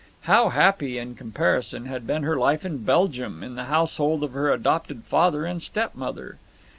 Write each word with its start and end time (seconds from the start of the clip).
How 0.21 0.49
happy, 0.49 0.97
in 0.97 1.13
comparison, 1.13 1.85
had 1.85 2.07
been 2.07 2.23
her 2.23 2.35
life 2.35 2.65
in 2.65 2.79
Belgium, 2.83 3.43
in 3.43 3.53
the 3.53 3.65
household 3.65 4.23
of 4.23 4.33
her 4.33 4.51
adopted 4.51 5.03
father 5.03 5.45
and 5.45 5.61
stepmother! 5.61 6.39